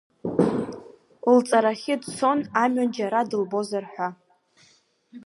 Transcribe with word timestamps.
Лҵарахь 1.35 1.89
дцон, 2.01 2.39
амҩан 2.61 2.89
џьара 2.95 3.21
дылбозар 3.29 3.85
ҳәа… 3.91 4.09